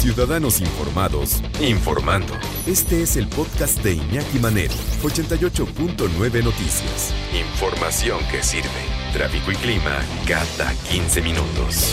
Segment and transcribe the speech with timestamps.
[0.00, 2.32] Ciudadanos Informados, informando.
[2.66, 7.14] Este es el podcast de Iñaki Manero, 88.9 Noticias.
[7.38, 8.70] Información que sirve.
[9.12, 11.84] Tráfico y clima cada 15 minutos.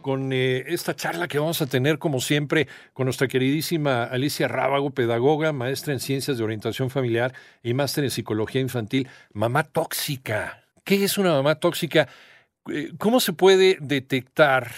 [0.00, 4.88] Con eh, esta charla que vamos a tener, como siempre, con nuestra queridísima Alicia Rábago,
[4.88, 9.06] pedagoga, maestra en ciencias de orientación familiar y máster en psicología infantil.
[9.34, 10.64] Mamá tóxica.
[10.82, 12.08] ¿Qué es una mamá tóxica?
[12.72, 14.70] Eh, ¿Cómo se puede detectar?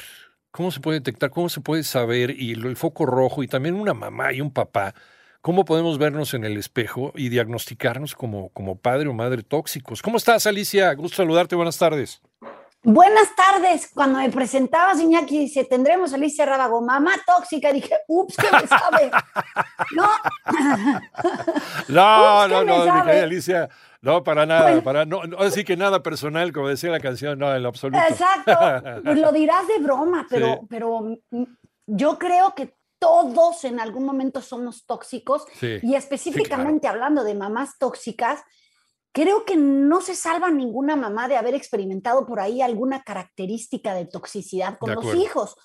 [0.58, 1.30] ¿Cómo se puede detectar?
[1.30, 2.34] ¿Cómo se puede saber?
[2.36, 4.92] Y el foco rojo, y también una mamá y un papá.
[5.40, 10.02] ¿Cómo podemos vernos en el espejo y diagnosticarnos como, como padre o madre tóxicos?
[10.02, 10.92] ¿Cómo estás, Alicia?
[10.94, 11.54] Gusto saludarte.
[11.54, 12.20] Buenas tardes.
[12.82, 13.90] Buenas tardes.
[13.92, 17.72] Cuando me presentabas, Iñaki, dice, tendremos Alicia Rábago, mamá tóxica.
[17.72, 19.10] Dije, ups, ¿qué me sabe?
[19.96, 20.08] no.
[21.88, 23.68] no, no, no, dije, Alicia,
[24.00, 27.62] no, para nada, para no, así que nada personal, como decía la canción, no, en
[27.62, 28.00] lo absoluto.
[28.08, 28.56] Exacto,
[29.02, 31.18] pues lo dirás de broma, pero, pero
[31.86, 38.42] yo creo que todos en algún momento somos tóxicos y específicamente hablando de mamás tóxicas,
[39.12, 44.06] creo que no se salva ninguna mamá de haber experimentado por ahí alguna característica de
[44.06, 45.56] toxicidad con los hijos.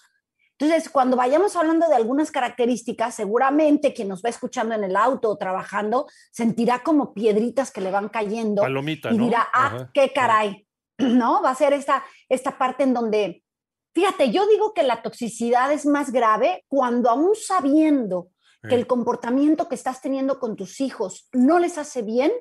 [0.60, 5.30] Entonces, cuando vayamos hablando de algunas características, seguramente quien nos va escuchando en el auto
[5.30, 10.66] o trabajando sentirá como piedritas que le van cayendo y dirá, ah, qué caray,
[11.00, 11.42] ¿no?
[11.42, 13.44] Va a ser esta, esta parte en donde,
[13.94, 18.30] fíjate, yo digo que la toxicidad es más grave cuando aún sabiendo
[18.62, 22.32] que el comportamiento que estás teniendo con tus hijos no les hace bien,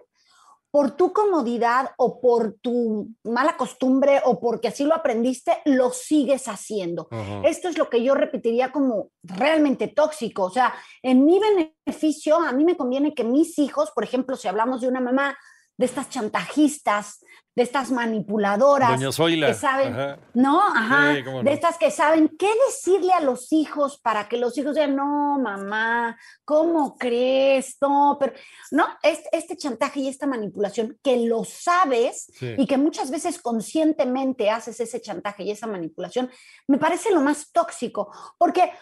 [0.73, 6.48] por tu comodidad o por tu mala costumbre o porque así lo aprendiste, lo sigues
[6.48, 7.09] haciendo.
[7.45, 10.45] Esto es lo que yo repetiría como realmente tóxico.
[10.45, 14.48] O sea, en mi beneficio, a mí me conviene que mis hijos, por ejemplo, si
[14.48, 15.37] hablamos de una mamá
[15.77, 20.61] de estas chantajistas, de estas manipuladoras que saben, ¿no?
[20.61, 24.97] Ajá, de estas que saben qué decirle a los hijos para que los hijos digan,
[24.97, 27.77] no, mamá, ¿cómo crees?
[27.81, 28.33] No, pero,
[28.70, 34.51] no, este, este chantaje y esta manipulación que lo sabes y que muchas veces conscientemente
[34.51, 36.30] haces ese chantaje y esa manipulación,
[36.69, 38.73] me parece lo más tóxico, porque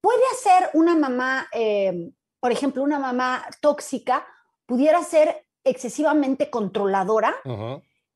[0.00, 4.24] puede ser una mamá, eh, por ejemplo, una mamá tóxica,
[4.66, 7.34] pudiera ser excesivamente controladora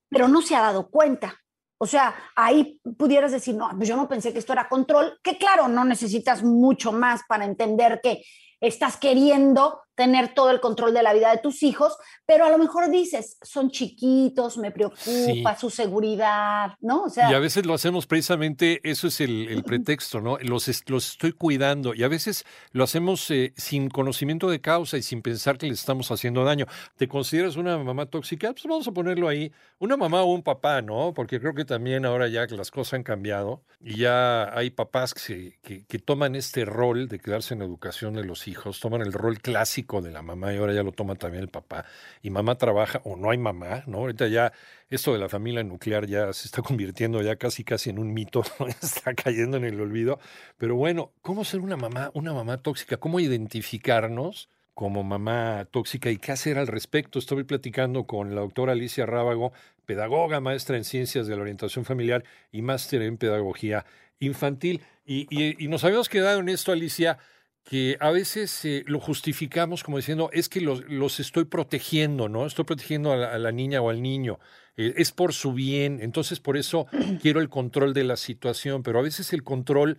[0.08, 1.34] pero no se ha dado cuenta.
[1.80, 5.38] O sea, ahí pudieras decir, no, pues yo no pensé que esto era control, que
[5.38, 8.24] claro, no necesitas mucho más para entender que
[8.60, 12.56] estás queriendo tener todo el control de la vida de tus hijos, pero a lo
[12.56, 17.02] mejor dices, son chiquitos, me preocupa su seguridad, ¿no?
[17.02, 20.38] O sea, y a veces lo hacemos precisamente, eso es el, pretexto, ¿no?
[20.38, 25.02] Los, los estoy cuidando y a veces lo hacemos eh, sin conocimiento de causa y
[25.02, 26.66] sin pensar que les estamos haciendo daño.
[26.96, 28.52] ¿Te consideras una mamá tóxica?
[28.52, 31.12] Pues vamos a ponerlo ahí, una mamá o un papá, ¿no?
[31.12, 35.12] Porque creo que también ahora ya que las cosas han cambiado y ya hay papás
[35.12, 39.12] que, que, que toman este rol de quedarse en educación de los hijos, toman el
[39.12, 41.86] rol clásico de la mamá y ahora ya lo toma también el papá.
[42.22, 43.98] Y mamá trabaja o no hay mamá, ¿no?
[43.98, 44.52] Ahorita ya
[44.90, 48.42] esto de la familia nuclear ya se está convirtiendo ya casi casi en un mito,
[48.82, 50.20] está cayendo en el olvido.
[50.58, 52.98] Pero bueno, ¿cómo ser una mamá, una mamá tóxica?
[52.98, 54.48] ¿Cómo identificarnos?
[54.78, 57.18] como mamá tóxica y qué hacer al respecto.
[57.18, 59.52] Estoy platicando con la doctora Alicia Rábago,
[59.86, 62.22] pedagoga, maestra en ciencias de la orientación familiar
[62.52, 63.84] y máster en pedagogía
[64.20, 64.80] infantil.
[65.04, 67.18] Y, y, y, nos habíamos quedado en esto, Alicia,
[67.68, 72.46] que a veces eh, lo justificamos como diciendo, es que los, los, estoy protegiendo, ¿no?
[72.46, 74.38] Estoy protegiendo a la, niña o al niño.
[74.78, 76.86] Eh, es por su bien, entonces por eso
[77.20, 79.98] quiero el control de la situación, pero a veces el control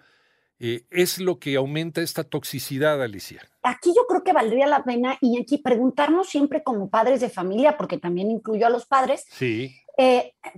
[0.59, 3.47] eh, es lo que aumenta esta toxicidad, Alicia.
[3.61, 7.77] Aquí yo creo que valdría la pena, y aquí preguntarnos siempre como padres de familia,
[7.77, 9.75] porque también incluyo a los padres, sí.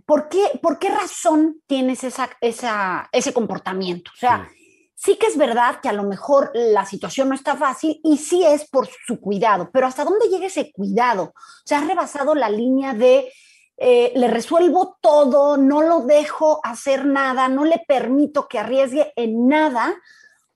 [0.06, 4.12] ¿por, qué, ¿por qué razón tienes esa, esa, ese comportamiento?
[4.16, 4.61] O sea, sí
[5.04, 8.70] que es verdad que a lo mejor la situación no está fácil y sí es
[8.70, 11.34] por su cuidado, pero ¿hasta dónde llega ese cuidado?
[11.66, 13.32] Se ha rebasado la línea de
[13.84, 19.48] eh, le resuelvo todo, no lo dejo hacer nada, no le permito que arriesgue en
[19.48, 19.96] nada,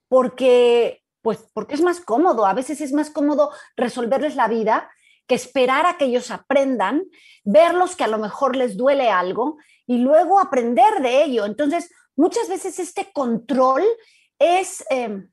[0.08, 2.46] porque, pues, porque es más cómodo.
[2.46, 4.92] A veces es más cómodo resolverles la vida
[5.26, 7.04] que esperar a que ellos aprendan,
[7.44, 11.46] verlos que a lo mejor les duele algo y luego aprender de ello.
[11.46, 13.84] Entonces, muchas veces este control
[14.40, 15.30] es, em,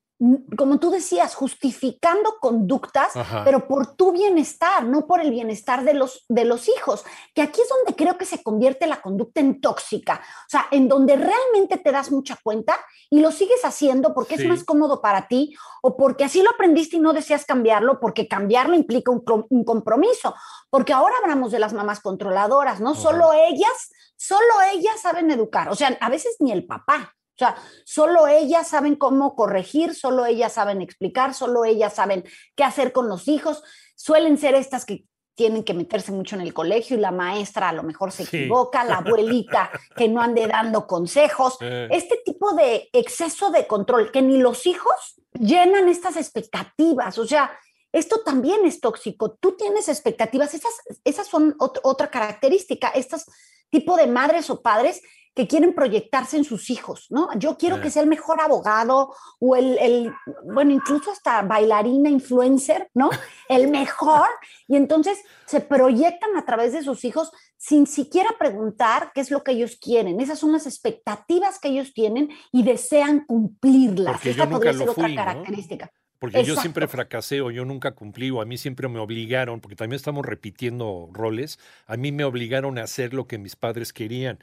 [0.56, 3.12] como tú decías, justificando conductas,
[3.44, 7.04] pero por tu bienestar, no por el bienestar de los, de los hijos,
[7.34, 10.87] que aquí es donde creo que se convierte la conducta en tóxica, o sea, en
[10.87, 12.76] donde realmente te das mucha cuenta
[13.10, 16.99] y lo sigues haciendo porque es más cómodo para ti o porque así lo aprendiste
[16.99, 20.37] y no deseas cambiarlo, porque cambiarlo implica un, compromiso,
[20.70, 25.75] porque ahora hablamos de las mamás controladoras, no solo ellas, solo ellas saben educar, o
[25.75, 27.16] sea, a veces ni el papá.
[27.34, 32.25] O sea, solo ellas saben cómo corregir, solo ellas saben explicar, solo ellas saben
[32.55, 33.62] qué hacer con los hijos.
[33.96, 37.73] Suelen ser estas que tienen que meterse mucho en el colegio y la maestra a
[37.73, 41.56] lo mejor se equivoca, la abuelita que no ande dando consejos.
[41.61, 41.88] Eh.
[41.90, 47.19] Este tipo de exceso de control, que ni los hijos llenan estas expectativas.
[47.19, 47.50] O sea,
[47.93, 49.32] esto también es tóxico.
[49.40, 50.73] Tú tienes expectativas, esas,
[51.05, 53.25] esas son otra característica, estos
[53.70, 55.00] tipo de madres o padres
[55.34, 57.29] que quieren proyectarse en sus hijos, ¿no?
[57.38, 60.12] Yo quiero que sea el mejor abogado o el, el,
[60.44, 63.08] bueno, incluso hasta bailarina, influencer, ¿no?
[63.49, 64.29] El mejor.
[64.69, 69.43] Y entonces se proyectan a través de sus hijos sin siquiera preguntar qué es lo
[69.43, 70.20] que ellos quieren.
[70.20, 74.14] Esas son las expectativas que ellos tienen y desean cumplirlas.
[74.14, 75.90] Porque Esta podría ser otra característica.
[76.19, 79.75] Porque yo siempre fracasé o yo nunca cumplí o a mí siempre me obligaron, porque
[79.75, 84.38] también estamos repitiendo roles, a mí me obligaron a hacer lo que mis padres querían.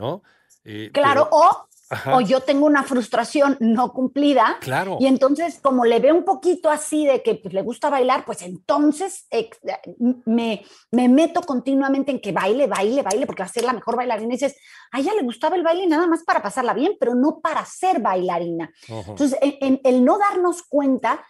[0.00, 0.22] ¿No?
[0.64, 1.68] Eh, claro, o,
[2.12, 4.58] o, yo tengo una frustración no cumplida.
[4.60, 4.96] Claro.
[5.00, 8.42] Y entonces, como le veo un poquito así de que pues, le gusta bailar, pues
[8.42, 9.26] entonces
[10.24, 13.96] me, me, meto continuamente en que baile, baile, baile, porque va a ser la mejor
[13.96, 14.34] bailarina.
[14.34, 14.56] Y dices,
[14.92, 18.00] a ella le gustaba el baile nada más para pasarla bien, pero no para ser
[18.00, 18.70] bailarina.
[18.88, 21.24] Entonces, en, el no darnos cuenta,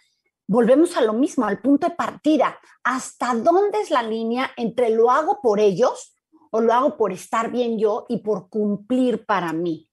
[0.47, 2.59] volvemos a lo mismo, al punto de partida.
[2.83, 6.15] ¿Hasta dónde es la línea entre lo hago por ellos?
[6.51, 9.87] O lo hago por estar bien yo y por cumplir para mí.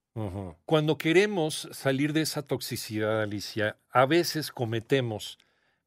[0.65, 5.39] Cuando queremos salir de esa toxicidad, Alicia, a veces cometemos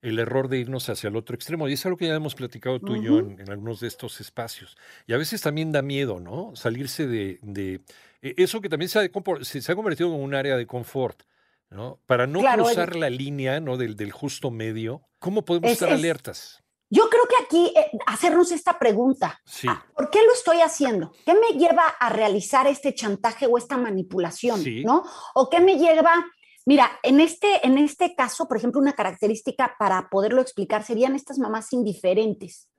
[0.01, 1.67] el error de irnos hacia el otro extremo.
[1.67, 4.77] Y es algo que ya hemos platicado tú y yo en, algunos de estos espacios.
[5.05, 6.55] Y a veces también da miedo, ¿no?
[6.55, 7.81] Salirse de,
[8.21, 9.09] e, eso que también se ha,
[9.41, 11.23] se ha, convertido en un área de confort,
[11.69, 11.99] ¿no?
[12.05, 13.77] Para no cruzar la línea, ¿no?
[13.77, 16.63] Del, del, justo medio, ¿cómo podemos estar alertas?
[16.93, 21.13] Yo creo que aquí eh, hacernos esta pregunta, ah, ¿por qué lo estoy haciendo?
[21.25, 24.61] ¿Qué me lleva a realizar este chantaje o esta manipulación?
[24.83, 25.03] ¿No?
[25.33, 26.25] ¿O qué me lleva?
[26.65, 31.39] Mira, en este, en este caso, por ejemplo, una característica para poderlo explicar serían estas
[31.39, 32.69] mamás indiferentes.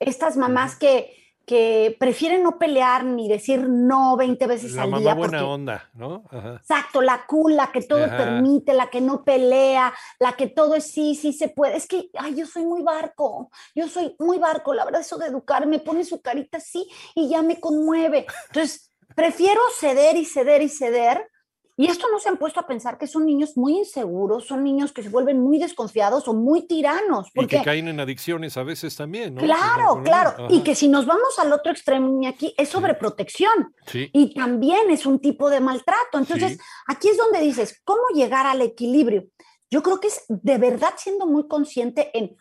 [0.00, 1.14] Estas mamás que
[1.52, 5.00] que prefieren no pelear ni decir no 20 veces al día.
[5.00, 6.24] La buena onda, ¿no?
[6.32, 10.90] Exacto, la cool, la que todo permite, la que no pelea, la que todo es
[10.90, 11.76] sí, sí se puede.
[11.76, 15.26] Es que, ay, yo soy muy barco, yo soy muy barco, la verdad, eso de
[15.26, 18.24] educar, me pone su carita así y ya me conmueve.
[18.48, 21.28] Entonces, prefiero ceder y ceder y ceder
[21.76, 24.92] y esto no se han puesto a pensar que son niños muy inseguros, son niños
[24.92, 27.30] que se vuelven muy desconfiados o muy tiranos.
[27.34, 27.56] Porque...
[27.56, 29.40] Y que caen en adicciones a veces también, ¿no?
[29.40, 30.48] Claro, claro.
[30.50, 33.74] Y que si nos vamos al otro extremo, aquí es sobreprotección.
[33.86, 34.10] Sí.
[34.12, 36.18] Y también es un tipo de maltrato.
[36.18, 39.24] Entonces, aquí es donde dices, ¿cómo llegar al equilibrio?
[39.70, 42.36] Yo creo que es de verdad siendo muy consciente en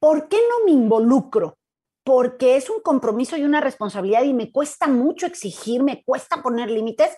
[0.00, 1.56] por qué no me involucro,
[2.02, 6.70] porque es un compromiso y una responsabilidad y me cuesta mucho exigir, me cuesta poner
[6.70, 7.16] límites,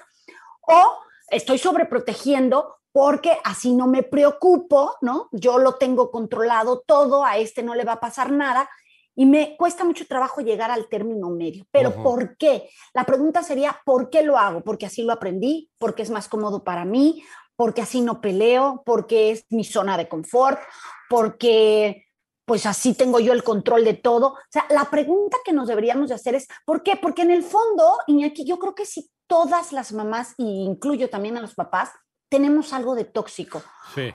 [0.61, 5.29] o estoy sobreprotegiendo porque así no me preocupo, ¿no?
[5.33, 8.69] Yo lo tengo controlado todo, a este no le va a pasar nada
[9.15, 11.67] y me cuesta mucho trabajo llegar al término medio.
[11.71, 12.69] Pero ¿por qué?
[12.95, 14.63] La pregunta sería, ¿por qué lo hago?
[14.63, 17.23] Porque así lo aprendí, porque es más cómodo para mí,
[17.57, 20.61] porque así no peleo, porque es mi zona de confort,
[21.09, 22.05] porque
[22.47, 24.29] pues así tengo yo el control de todo.
[24.29, 26.97] O sea, la pregunta que nos deberíamos de hacer es, ¿por qué?
[26.97, 31.37] Porque en el fondo, Iñaki, yo creo que si todas las mamás, y incluyo también
[31.37, 31.91] a los papás,
[32.29, 33.63] tenemos algo de tóxico.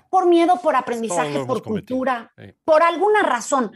[0.10, 2.32] Por miedo, por aprendizaje, por cultura,
[2.66, 3.72] por alguna razón.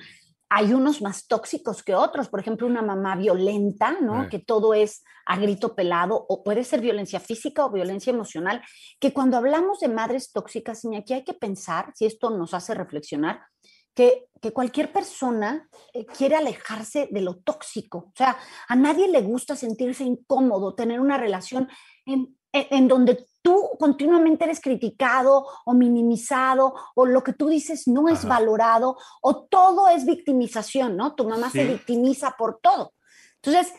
[0.50, 4.30] Hay unos más tóxicos que otros, por ejemplo, una mamá violenta, ¿no?
[4.30, 8.62] Que todo es a grito pelado, o puede ser violencia física o violencia emocional,
[9.00, 12.76] que cuando hablamos de madres tóxicas, y aquí hay que pensar, si esto nos hace
[12.76, 13.42] reflexionar,
[13.96, 17.98] que, cualquier persona eh, quiere alejarse de lo tóxico.
[17.98, 18.38] O sea,
[18.68, 21.68] a nadie le gusta sentirse incómodo, tener una relación
[22.06, 28.08] en, en, donde tú continuamente eres criticado o minimizado o lo que tú dices no
[28.08, 31.16] es valorado o todo es victimización, ¿no?
[31.16, 32.94] Tu mamá se victimiza por todo.
[33.42, 33.74] Entonces,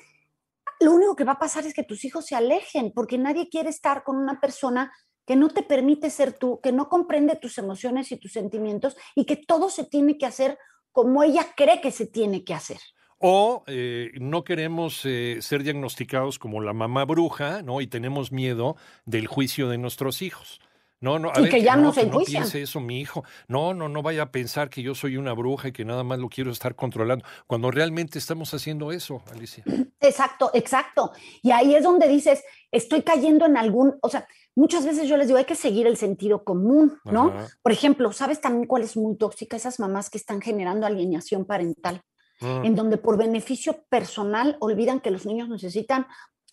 [0.81, 3.71] lo único que va a pasar es que tus hijos se alejen porque nadie quiere
[3.71, 4.93] estar con una persona
[5.27, 9.25] que no te permite ser tú, que no comprende tus emociones y tus sentimientos y
[9.25, 10.59] que todo se tiene que hacer
[10.93, 12.79] como ella cree que se tiene que hacer.
[13.19, 17.81] O eh, no queremos eh, ser diagnosticados como la mamá bruja, ¿no?
[17.81, 20.61] Y tenemos miedo del juicio de nuestros hijos.
[21.01, 23.23] No, no, a y que ya no, se no piense eso mi hijo.
[23.49, 26.19] No, no, no vaya a pensar que yo soy una bruja y que nada más
[26.19, 29.63] lo quiero estar controlando, cuando realmente estamos haciendo eso, Alicia.
[30.01, 31.13] Exacto, exacto.
[31.43, 34.27] Y ahí es donde dices, estoy cayendo en algún, o sea,
[34.57, 37.33] muchas veces yo les digo, hay que seguir el sentido común, ¿no?
[37.63, 39.57] Por ejemplo, ¿sabes también cuál es muy tóxica?
[39.57, 42.03] Esas mamás que están generando alienación parental,
[42.41, 42.65] mm.
[42.65, 46.07] en donde por beneficio personal olvidan que los niños necesitan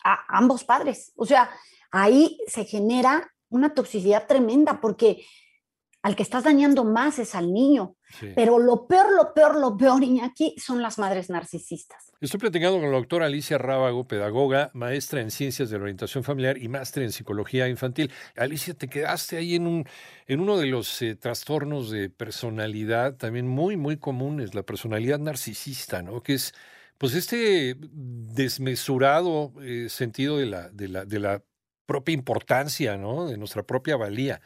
[0.03, 1.13] a ambos padres.
[1.15, 1.49] O sea,
[1.91, 5.25] ahí se genera una toxicidad tremenda porque
[6.03, 7.95] al que estás dañando más es al niño.
[8.35, 12.11] Pero lo peor, lo peor, lo peor, aquí son las madres narcisistas.
[12.19, 16.57] Estoy platicando con la doctora Alicia Rábago, pedagoga, maestra en ciencias de la orientación familiar
[16.57, 18.11] y máster en psicología infantil.
[18.35, 19.85] Alicia, te quedaste ahí en, un,
[20.27, 26.03] en uno de los eh, trastornos de personalidad también muy, muy comunes, la personalidad narcisista,
[26.03, 26.21] ¿no?
[26.21, 26.53] Que es,
[26.97, 31.43] pues, este desmesurado eh, sentido de la, de, la, de la
[31.85, 33.25] propia importancia, ¿no?
[33.25, 34.41] De nuestra propia valía.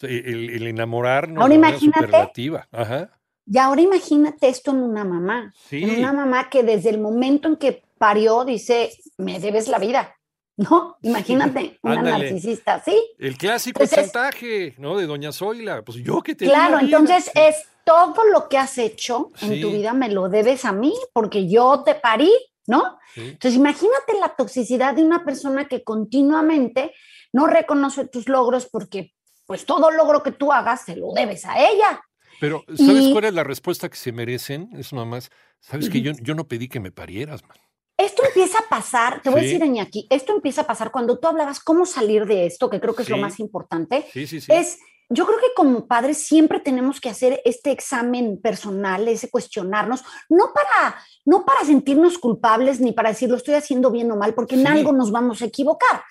[0.00, 2.32] El, el enamorarnos ahora imagínate,
[2.72, 3.10] Ajá.
[3.46, 5.52] Y ahora imagínate esto en una mamá.
[5.70, 10.16] En una mamá que desde el momento en que parió dice, me debes la vida.
[10.56, 10.96] ¿No?
[11.02, 12.96] Imagínate, una narcisista, ¿sí?
[13.18, 14.96] El clásico chantaje, ¿no?
[14.96, 15.82] De Doña Zoila.
[15.82, 16.44] Pues yo que te.
[16.44, 20.72] Claro, entonces es todo lo que has hecho en tu vida me lo debes a
[20.72, 22.30] mí porque yo te parí,
[22.66, 22.98] ¿no?
[23.16, 26.92] Entonces imagínate la toxicidad de una persona que continuamente
[27.32, 29.12] no reconoce tus logros porque
[29.46, 32.00] pues todo logro que tú hagas se lo debes a ella.
[32.40, 34.68] Pero, ¿sabes cuál es la respuesta que se merecen?
[34.76, 37.56] Es más, sabes que yo, yo no pedí que me parieras, man.
[37.96, 41.28] Esto empieza a pasar, te voy a decir, Iñaki, esto empieza a pasar cuando tú
[41.28, 44.04] hablabas cómo salir de esto, que creo que es lo más importante.
[44.12, 44.52] Sí, sí, sí.
[44.52, 50.02] Es, yo creo que como padres siempre tenemos que hacer este examen personal, ese cuestionarnos,
[50.28, 54.34] no para, no para sentirnos culpables ni para decir lo estoy haciendo bien o mal,
[54.34, 56.02] porque en algo nos vamos a equivocar,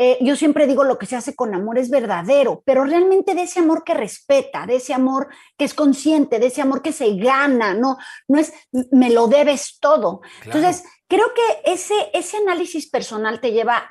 [0.00, 3.42] eh, yo siempre digo lo que se hace con amor es verdadero, pero realmente de
[3.42, 5.26] ese amor que respeta, de ese amor
[5.56, 7.96] que es consciente, de ese amor que se gana, no,
[8.28, 8.52] no es
[8.92, 10.20] me lo debes todo.
[10.44, 13.90] Entonces, creo que ese, ese análisis personal te lleva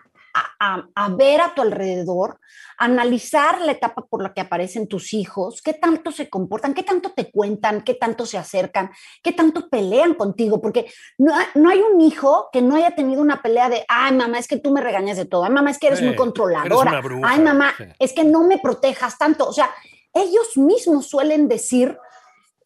[0.59, 2.39] a, ver a tu alrededor,
[2.77, 7.11] analizar la etapa por la que aparecen tus hijos, qué tanto se comportan, qué tanto
[7.11, 8.91] te cuentan, qué tanto se acercan,
[9.23, 11.33] qué tanto pelean contigo, porque no,
[11.69, 14.71] hay un hijo que no haya tenido una pelea de, ay mamá, es que tú
[14.71, 18.23] me regañas de todo, ay mamá, es que eres muy controladora, ay mamá, es que
[18.23, 19.69] no me protejas tanto, o sea,
[20.13, 21.97] ellos mismos suelen decir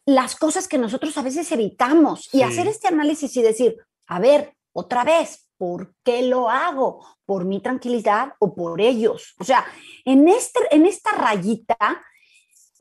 [0.06, 4.56] las cosas que nosotros a veces evitamos y hacer este análisis y decir, a ver,
[4.74, 7.06] otra vez, ¿por qué lo hago?
[7.24, 9.36] ¿Por mi tranquilidad o por ellos?
[9.40, 9.64] O sea,
[10.06, 11.78] en, este, en esta rayita,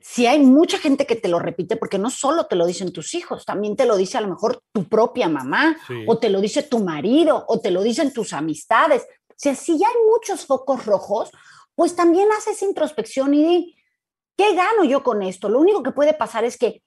[0.00, 3.12] si hay mucha gente que te lo repite, porque no solo te lo dicen tus
[3.12, 6.62] hijos, también te lo dice a lo mejor tu propia mamá, o te lo dice
[6.62, 9.06] tu marido, o te lo dicen tus amistades.
[9.28, 11.30] O sea, si ya hay muchos focos rojos,
[11.74, 13.76] pues también haces introspección y di,
[14.38, 15.50] ¿qué gano yo con esto?
[15.50, 16.82] Lo único que puede pasar es que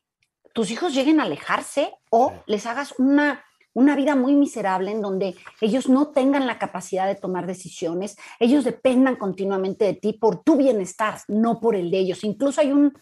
[0.55, 5.35] tus hijos lleguen a alejarse o les hagas una una vida muy miserable en donde
[5.61, 10.55] ellos no tengan la capacidad de tomar decisiones, ellos dependan continuamente de ti por tu
[10.55, 12.23] bienestar, no por el de ellos.
[12.23, 12.93] Incluso hay un,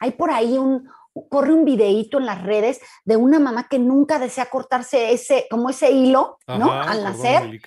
[0.00, 0.88] hay por ahí un,
[1.28, 5.70] corre un videíto en las redes de una mamá que nunca desea cortarse ese, como
[5.70, 6.72] ese hilo, ¿no?
[6.72, 7.60] Al nacer,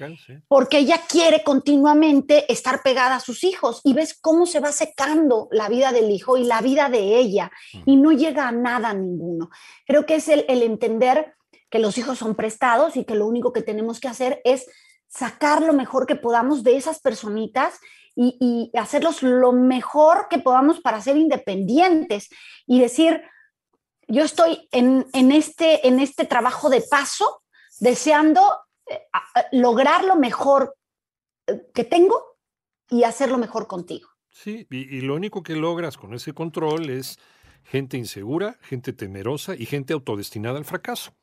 [0.47, 5.47] porque ella quiere continuamente estar pegada a sus hijos y ves cómo se va secando
[5.51, 7.51] la vida del hijo y la vida de ella
[7.85, 9.49] y no llega a nada ninguno.
[9.85, 11.35] Creo que es el, el entender
[11.71, 14.67] que los hijos son prestados y que lo único que tenemos que hacer es
[15.07, 17.79] sacar lo mejor que podamos de esas personitas
[18.13, 22.29] y, hacerlos lo mejor que podamos para ser independientes
[22.67, 23.21] y decir,
[24.07, 27.41] yo estoy en, este, en este trabajo de paso
[27.79, 28.41] deseando
[28.89, 28.99] eh,
[29.53, 30.75] lograr lo mejor
[31.47, 32.37] eh, que tengo
[32.89, 34.09] y hacerlo mejor contigo.
[34.29, 37.17] Sí, y, y, lo único que logras con ese control es
[37.63, 41.13] gente insegura, gente temerosa y gente autodestinada al fracaso.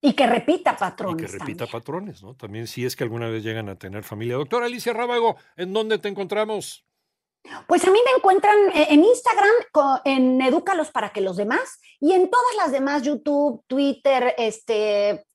[0.00, 1.22] Y que repita patrones.
[1.22, 2.34] Y que repita patrones, ¿no?
[2.34, 4.36] También si es que alguna vez llegan a tener familia.
[4.36, 6.86] Doctora Alicia Rábago, ¿en dónde te encontramos?
[7.66, 9.54] Pues a mí me encuentran eh, en Instagram,
[10.04, 15.26] en Edúcalos para que los demás, y en todas las demás, YouTube, Twitter, este,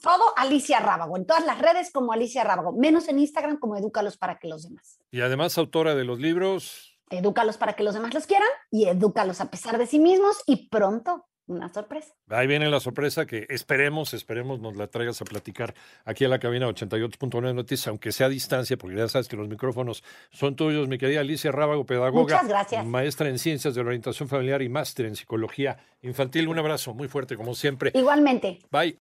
[0.00, 4.16] todo Alicia Rábago, en todas las redes como Alicia Rábago, menos en Instagram como Edúcalos
[4.16, 4.98] para que los demás.
[5.10, 6.98] Y además autora de los libros.
[7.10, 10.68] Edúcalos para que los demás los quieran y edúcalos a pesar de sí mismos y
[10.68, 12.14] pronto una sorpresa.
[12.28, 16.38] Ahí viene la sorpresa que esperemos, esperemos nos la traigas a platicar aquí a la
[16.38, 20.88] cabina 88.9 Noticias, aunque sea a distancia, porque ya sabes que los micrófonos son tuyos,
[20.88, 22.86] mi querida Alicia Rábago, pedagoga, Muchas gracias.
[22.86, 26.48] maestra en ciencias de la orientación familiar y máster en psicología infantil.
[26.48, 27.90] Un abrazo muy fuerte, como siempre.
[27.94, 28.58] Igualmente.
[28.70, 28.98] Bye.